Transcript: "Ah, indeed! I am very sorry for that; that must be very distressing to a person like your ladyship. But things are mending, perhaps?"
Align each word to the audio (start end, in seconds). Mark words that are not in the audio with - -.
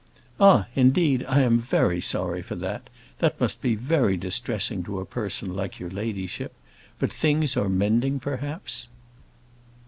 "Ah, 0.39 0.65
indeed! 0.73 1.23
I 1.29 1.41
am 1.43 1.59
very 1.59 2.01
sorry 2.01 2.41
for 2.41 2.55
that; 2.55 2.89
that 3.19 3.39
must 3.39 3.61
be 3.61 3.75
very 3.75 4.17
distressing 4.17 4.81
to 4.85 4.99
a 4.99 5.05
person 5.05 5.53
like 5.55 5.77
your 5.79 5.91
ladyship. 5.91 6.53
But 6.97 7.13
things 7.13 7.55
are 7.55 7.69
mending, 7.69 8.19
perhaps?" 8.19 8.87